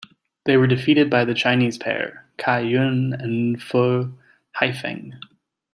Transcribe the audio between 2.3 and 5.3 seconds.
Cai Yun and Fu Haifeng.